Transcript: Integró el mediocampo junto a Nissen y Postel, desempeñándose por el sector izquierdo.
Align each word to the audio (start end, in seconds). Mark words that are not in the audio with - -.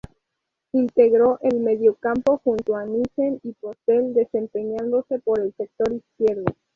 Integró 0.71 1.37
el 1.43 1.59
mediocampo 1.59 2.41
junto 2.43 2.75
a 2.75 2.85
Nissen 2.85 3.39
y 3.43 3.51
Postel, 3.53 4.15
desempeñándose 4.15 5.19
por 5.19 5.39
el 5.39 5.53
sector 5.53 5.93
izquierdo. 5.93 6.45